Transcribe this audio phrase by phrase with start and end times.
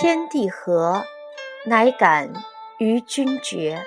[0.00, 1.02] 天地合，
[1.66, 2.32] 乃敢
[2.78, 3.82] 与君绝。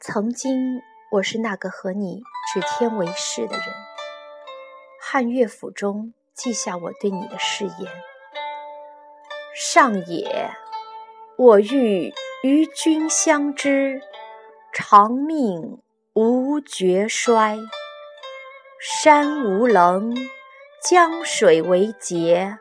[0.00, 0.80] 曾经，
[1.12, 3.66] 我是那个和你指天为誓的人。
[4.98, 7.92] 汉乐府中记下我对你的誓言：
[9.54, 10.50] 上也，
[11.36, 14.00] 我欲与君相知，
[14.72, 15.82] 长命
[16.14, 17.58] 无绝衰。
[18.80, 20.16] 山无棱。
[20.88, 22.60] 江水为竭，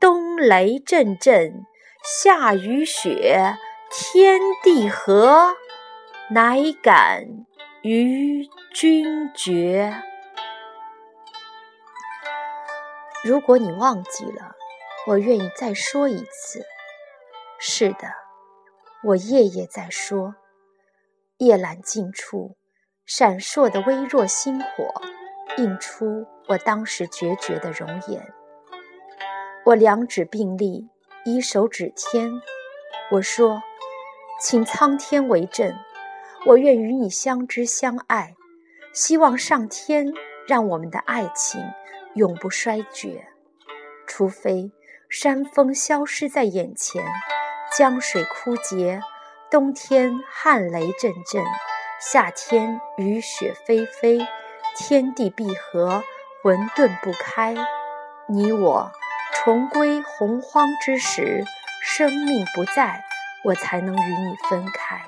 [0.00, 1.64] 冬雷阵阵，
[2.02, 3.56] 夏雨雪，
[3.92, 5.54] 天地合，
[6.30, 7.24] 乃敢
[7.82, 10.02] 与君绝。
[13.22, 14.56] 如果你忘记了，
[15.06, 16.64] 我愿意再说一次。
[17.60, 18.08] 是的，
[19.04, 20.34] 我夜夜在说。
[21.36, 22.56] 夜阑尽处，
[23.06, 24.90] 闪烁的微弱星火。
[25.56, 28.34] 映出我当时决绝的容颜。
[29.64, 30.88] 我两指并立，
[31.24, 32.28] 一手指天，
[33.12, 33.62] 我说
[34.42, 35.72] ：“请苍天为证，
[36.46, 38.34] 我愿与你相知相爱。
[38.92, 40.12] 希望上天
[40.48, 41.62] 让我们的爱情
[42.14, 43.28] 永不衰绝，
[44.08, 44.72] 除非
[45.08, 47.04] 山峰消失在眼前，
[47.78, 49.00] 江水枯竭，
[49.52, 51.44] 冬天旱雷阵阵，
[52.00, 54.26] 夏天雨雪霏霏。”
[54.76, 56.02] 天地闭合，
[56.42, 57.54] 混沌不开，
[58.26, 58.90] 你我
[59.34, 61.44] 重归洪荒之时，
[61.82, 63.04] 生命不在，
[63.44, 65.02] 我才能与你分开。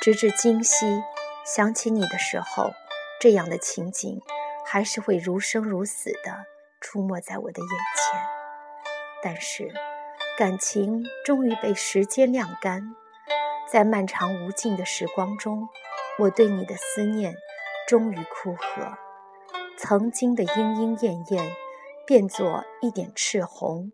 [0.00, 1.02] 直至今夕，
[1.44, 2.70] 想起你的时候，
[3.20, 4.22] 这样的情景
[4.64, 6.46] 还是会如生如死的
[6.80, 8.20] 出没在我的眼前。
[9.24, 9.74] 但是，
[10.38, 12.94] 感情终于被时间晾干，
[13.68, 15.68] 在漫长无尽的时光中，
[16.20, 17.34] 我对你的思念。
[17.88, 18.96] 终于枯涸，
[19.78, 21.52] 曾经的莺莺燕燕，
[22.06, 23.92] 变作一点赤红，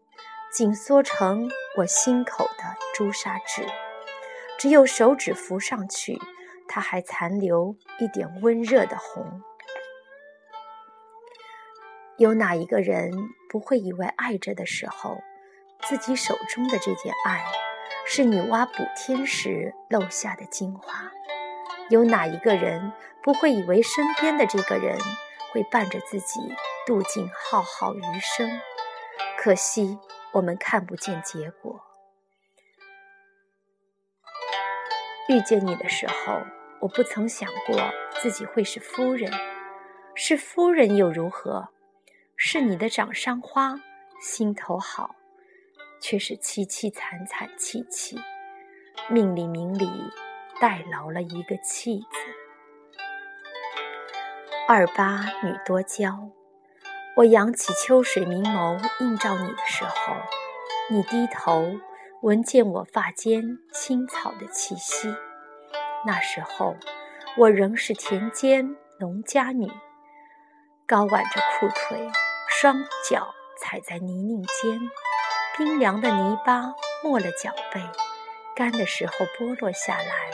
[0.53, 3.67] 紧缩成我心口的朱砂痣。
[4.59, 6.21] 只有手指扶上去，
[6.69, 9.43] 它还残留一点温热的红。
[12.17, 13.11] 有哪一个人
[13.51, 15.19] 不会以为爱着的时候，
[15.83, 17.45] 自己手中的这件爱，
[18.07, 21.11] 是女娲补天时漏下的精华？
[21.89, 24.97] 有哪一个人不会以为身边的这个人
[25.53, 26.41] 会伴着自己
[26.87, 28.49] 度尽浩浩余生？
[29.39, 29.99] 可惜
[30.33, 31.81] 我们看不见结果。
[35.29, 36.41] 遇见你的时候，
[36.81, 37.77] 我不曾想过
[38.21, 39.31] 自己会是夫人。
[40.15, 41.69] 是夫人又如何？
[42.37, 43.81] 是你的掌上花，
[44.21, 45.15] 心头好，
[46.01, 48.19] 却是凄凄惨惨戚戚，
[49.09, 49.89] 命里明里。
[50.61, 52.42] 代劳了一个“弃”字。
[54.75, 56.31] 二八女多娇，
[57.17, 60.15] 我扬起秋水明眸映照你的时候，
[60.89, 61.75] 你低头
[62.23, 65.15] 闻见我发间青草的气息。
[66.07, 66.75] 那时候，
[67.37, 69.71] 我仍是田间农家女，
[70.87, 72.11] 高挽着裤腿，
[72.49, 73.29] 双脚
[73.61, 74.81] 踩在泥泞间，
[75.59, 76.73] 冰凉的泥巴
[77.05, 77.83] 没了脚背，
[78.57, 80.31] 干的时候剥落下来。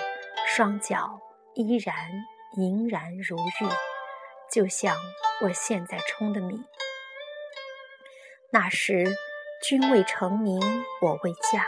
[0.46, 1.18] 双脚
[1.56, 1.92] 依然
[2.52, 3.66] 莹然如玉，
[4.50, 4.96] 就像
[5.42, 6.62] 我现在冲的米。
[8.50, 9.06] 那时
[9.62, 10.60] 君未成名，
[11.02, 11.66] 我未嫁，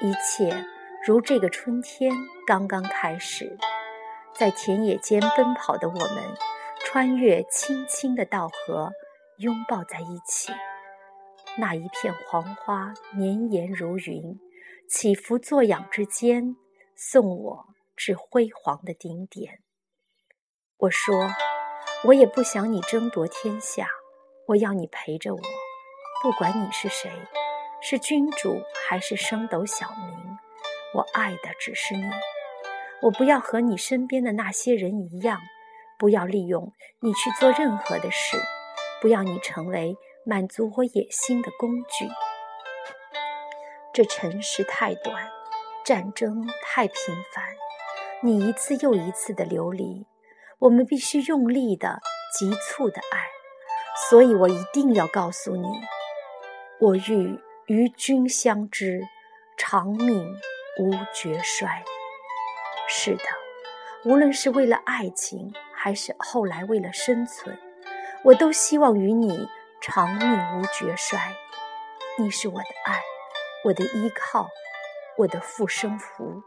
[0.00, 0.64] 一切
[1.06, 2.12] 如这个春天
[2.46, 3.56] 刚刚开始。
[4.34, 6.36] 在田野间奔跑的我们，
[6.84, 8.92] 穿越青青的稻禾，
[9.38, 10.52] 拥抱在一起。
[11.56, 14.40] 那一片黄花绵延如云，
[14.88, 16.56] 起伏作仰之间，
[16.96, 17.66] 送我。
[17.96, 19.60] 至辉煌的顶点。
[20.78, 21.30] 我说，
[22.06, 23.88] 我也不想你争夺天下，
[24.46, 25.40] 我要你陪着我，
[26.22, 27.10] 不管你是谁，
[27.80, 30.14] 是君主还是升斗小民，
[30.92, 32.10] 我爱的只是你。
[33.00, 35.40] 我不要和你身边的那些人一样，
[35.98, 38.36] 不要利用你去做任何的事，
[39.00, 39.96] 不要你成为
[40.26, 42.06] 满足我野心的工具。
[43.94, 45.30] 这尘世太短，
[45.86, 46.96] 战争太频
[47.34, 47.44] 繁。
[48.22, 50.06] 你一次又一次的流离，
[50.64, 52.00] 我们必须用力的、
[52.32, 53.26] 急促的爱。
[54.08, 55.68] 所以我一定要告诉你，
[56.80, 59.02] 我欲与君相知，
[59.58, 60.26] 长命
[60.80, 61.84] 无绝衰。
[62.88, 63.24] 是的，
[64.06, 67.58] 无论是为了爱情，还是后来为了生存，
[68.24, 69.46] 我都希望与你
[69.82, 71.36] 长命无绝衰。
[72.18, 73.02] 你是我的爱，
[73.64, 74.48] 我的依靠，
[75.18, 76.42] 我的护身符。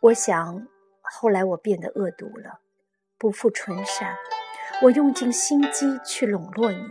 [0.00, 0.66] 我想，
[1.00, 2.58] 后来我变得恶毒了，
[3.22, 4.16] 不复纯善。
[4.80, 6.82] 我用尽心机去笼络你，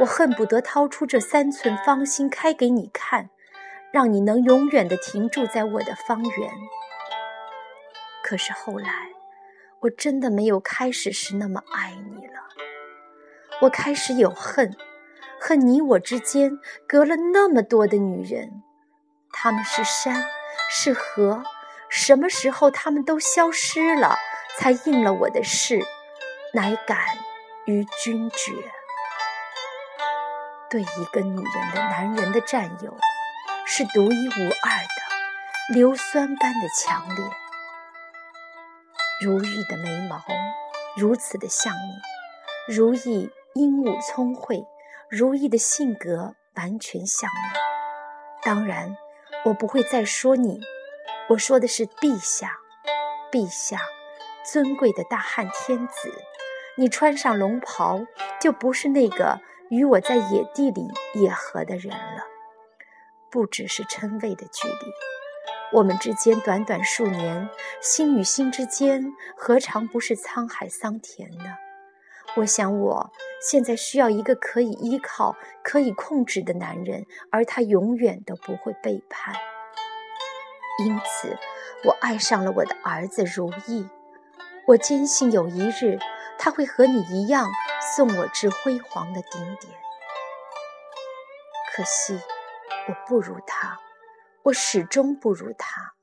[0.00, 3.28] 我恨不得掏出这三寸芳心开给你看，
[3.92, 6.50] 让你能永远的停驻在我的方圆。
[8.24, 9.10] 可是后来，
[9.80, 12.32] 我真的没有开始时那么爱你了。
[13.60, 14.74] 我开始有恨，
[15.38, 16.58] 恨你我之间
[16.88, 18.62] 隔了那么多的女人，
[19.30, 20.24] 她们是山，
[20.70, 21.42] 是河，
[21.90, 24.16] 什么时候她们都消失了，
[24.58, 25.80] 才应了我的事，
[26.52, 26.98] 乃敢
[27.66, 28.52] 与君绝。
[30.70, 32.96] 对一个女人的男人的占有，
[33.66, 37.24] 是独一无二的，硫酸般的强烈。
[39.20, 40.22] 如意的眉毛，
[40.96, 44.64] 如此的像你；如意英武聪慧，
[45.08, 47.58] 如意的性格完全像你。
[48.42, 48.96] 当然，
[49.44, 50.60] 我不会再说你，
[51.28, 52.56] 我说的是陛下，
[53.30, 53.80] 陛下，
[54.44, 56.12] 尊贵的大汉天子。
[56.76, 58.06] 你穿上龙袍，
[58.40, 59.40] 就不是那个。
[59.70, 62.26] 与我在野地里野合的人了，
[63.30, 64.92] 不只是称谓的距离，
[65.72, 67.48] 我们之间短短数年，
[67.80, 71.44] 心与心之间何尝不是沧海桑田呢？
[72.36, 73.10] 我想，我
[73.40, 75.34] 现在需要一个可以依靠、
[75.64, 79.34] 可以控制的男人，而他永远都不会背叛。
[80.84, 81.38] 因此，
[81.84, 83.88] 我爱上了我的儿子如意。
[84.66, 85.98] 我坚信有一日，
[86.38, 87.50] 他会和你一样。
[87.96, 89.74] 送我至辉煌的顶点，
[91.74, 92.14] 可惜
[92.88, 93.76] 我不如她，
[94.44, 95.94] 我始终不如她。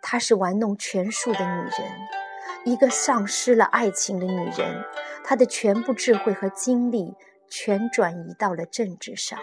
[0.00, 1.92] 她是玩弄权术的女人，
[2.64, 4.82] 一个丧失了爱情的女人。
[5.22, 7.14] 她的全部智慧和精力
[7.50, 9.38] 全转移到了政治上，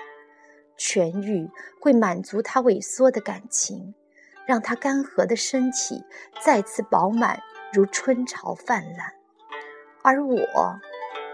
[0.75, 1.47] 痊愈
[1.79, 3.93] 会满足她萎缩的感情，
[4.47, 6.03] 让她干涸的身体
[6.41, 7.39] 再次饱满，
[7.73, 9.13] 如春潮泛滥。
[10.03, 10.79] 而我。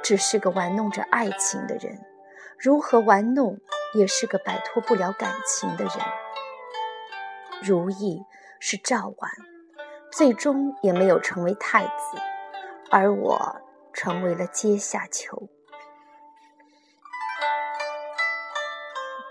[0.04, 2.06] 只是个玩弄着爱情的人，
[2.60, 3.60] 如何玩弄，
[3.96, 5.94] 也是个摆脱不了感情的人。
[7.64, 8.22] 如意
[8.60, 9.32] 是赵婉，
[10.12, 12.20] 最终也没有成为太子，
[12.92, 13.60] 而我
[13.94, 15.50] 成为了阶下囚。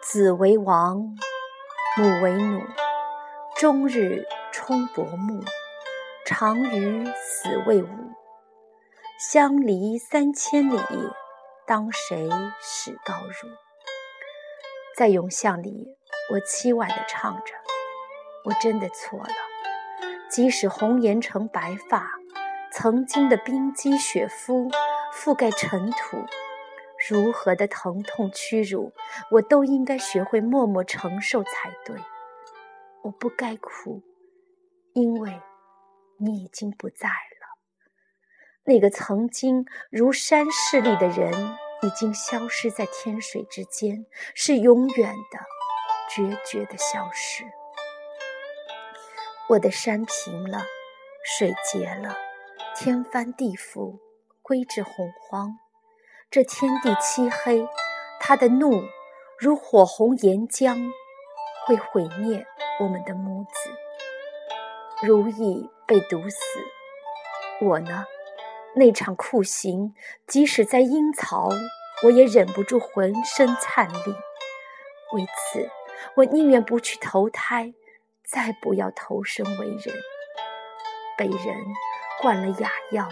[0.02, 0.96] 子为王，
[1.96, 2.60] 母为奴，
[3.56, 5.40] 终日冲薄暮，
[6.26, 7.88] 常于死未伍。
[9.18, 10.78] 相离三千里，
[11.66, 12.28] 当谁
[12.62, 13.50] 使高如？
[14.96, 15.98] 在咏巷里，
[16.32, 17.52] 我凄婉地唱着：
[18.46, 19.28] 我真的错了。
[20.30, 22.10] 即使红颜成白发，
[22.72, 24.70] 曾经的冰肌雪肤
[25.12, 26.24] 覆盖尘土，
[27.10, 28.94] 如何的疼痛屈辱，
[29.30, 31.94] 我都应该学会默默承受才对。
[33.02, 34.02] 我不该哭，
[34.94, 35.38] 因为
[36.18, 37.14] 你已经不在了。
[38.64, 41.32] 那个曾经如山势立的人，
[41.82, 45.38] 已经消失在天水之间，是永远的、
[46.08, 47.44] 决绝的消失。
[49.50, 50.64] 我的山平了，
[51.22, 52.16] 水结了，
[52.74, 53.98] 天翻地覆，
[54.40, 55.58] 归至洪荒。
[56.30, 57.68] 这天地漆黑，
[58.18, 58.82] 他的怒
[59.38, 60.90] 如火红岩浆，
[61.66, 62.46] 会毁灭
[62.80, 63.83] 我们的母子。
[65.06, 66.38] 如意被毒死，
[67.60, 68.06] 我呢？
[68.74, 69.94] 那场酷刑，
[70.26, 71.50] 即使在阴曹，
[72.04, 74.14] 我也忍不住浑身颤栗。
[75.12, 75.68] 为此，
[76.16, 77.74] 我宁愿不去投胎，
[78.26, 79.94] 再不要投生为人。
[81.18, 81.54] 被人
[82.22, 83.06] 灌了哑药，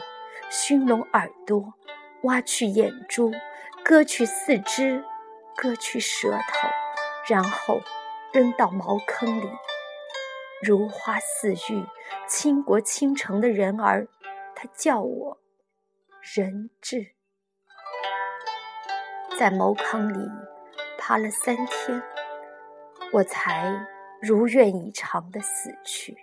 [0.48, 1.74] 熏聋耳朵，
[2.22, 3.30] 挖去眼珠，
[3.84, 5.04] 割去四肢，
[5.54, 6.68] 割去舌头，
[7.28, 7.82] 然后
[8.32, 9.50] 扔到茅坑里。
[10.62, 11.84] 如花似玉、
[12.28, 14.06] 倾国倾城的人儿，
[14.54, 15.38] 他叫我。
[16.20, 17.14] 人质
[19.36, 20.30] 在茅坑里
[20.96, 22.00] 爬了三天，
[23.12, 23.84] 我才
[24.20, 26.16] 如愿以偿的死去。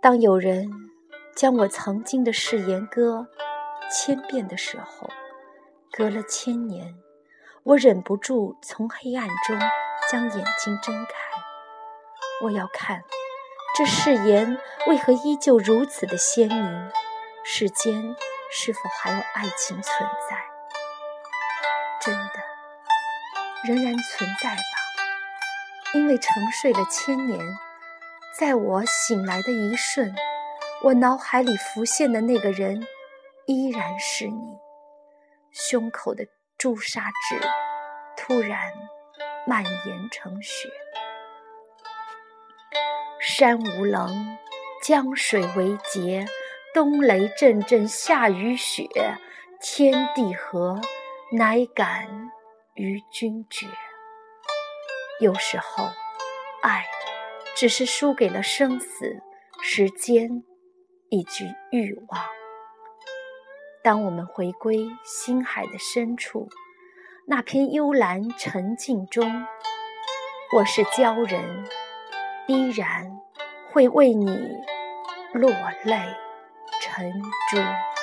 [0.00, 0.70] 当有人
[1.36, 3.28] 将我曾经的誓言歌
[3.90, 5.10] 千遍的时候，
[5.92, 6.94] 隔了千年，
[7.64, 9.58] 我忍不住从黑暗中
[10.10, 11.14] 将眼睛睁开，
[12.42, 13.02] 我要看。
[13.74, 16.90] 这誓言为何依旧如此的鲜明？
[17.42, 18.14] 世间
[18.50, 20.36] 是否还有爱情存在？
[22.02, 22.32] 真的，
[23.66, 24.62] 仍然存在吧？
[25.94, 27.40] 因为沉睡了千年，
[28.38, 30.14] 在我醒来的一瞬，
[30.82, 32.86] 我脑海里浮现的那个人
[33.46, 34.58] 依然是你。
[35.50, 36.26] 胸口的
[36.64, 37.38] 朱砂痣
[38.16, 38.72] 突然
[39.46, 40.70] 蔓延成雪。
[43.20, 44.38] 山无棱，
[44.82, 46.24] 江水为竭，
[46.72, 48.88] 冬雷阵阵，夏雨雪，
[49.60, 50.80] 天地合，
[51.32, 52.08] 乃敢
[52.76, 53.66] 与君绝。
[55.20, 55.90] 有时候，
[56.62, 56.86] 爱
[57.54, 59.20] 只是输给了生死、
[59.62, 60.42] 时间
[61.10, 62.24] 以及欲望。
[63.84, 66.48] 当我们回归心海的深处，
[67.26, 69.44] 那片幽蓝沉静中，
[70.56, 71.66] 我是鲛人，
[72.48, 73.14] 依然
[73.70, 74.26] 会为你
[75.34, 75.50] 落
[75.84, 76.00] 泪
[76.80, 77.12] 成
[77.50, 77.93] 珠。